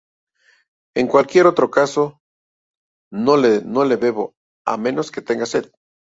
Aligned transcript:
En 0.95 1.05
cualquier 1.07 1.45
otro 1.45 1.69
caso 1.69 2.17
no 3.11 3.37
lo 3.37 3.99
bebo, 3.99 4.33
a 4.65 4.75
menos 4.77 5.11
que 5.11 5.21
tenga 5.21 5.45
sed. 5.45 5.69